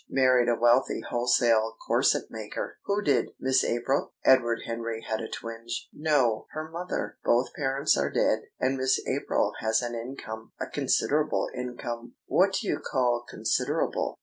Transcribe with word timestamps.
Married 0.09 0.49
a 0.49 0.55
wealthy 0.55 1.01
wholesale 1.01 1.75
corset 1.85 2.31
maker." 2.31 2.79
"Who 2.85 3.03
did? 3.03 3.33
Miss 3.39 3.63
April?" 3.63 4.13
Edward 4.25 4.63
Henry 4.65 5.05
had 5.07 5.21
a 5.21 5.29
twinge. 5.29 5.89
"No; 5.93 6.47
her 6.53 6.67
mother. 6.71 7.19
Both 7.23 7.53
parents 7.53 7.95
are 7.95 8.09
dead, 8.09 8.45
and 8.59 8.77
Miss 8.77 8.99
April 9.05 9.53
has 9.59 9.83
an 9.83 9.93
income 9.93 10.53
a 10.59 10.65
considerable 10.65 11.49
income." 11.53 12.15
"What 12.25 12.53
do 12.53 12.67
you 12.67 12.79
call 12.79 13.23
considerable?" 13.29 14.17